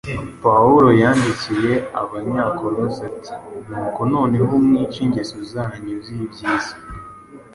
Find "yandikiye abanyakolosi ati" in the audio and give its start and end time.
1.01-3.33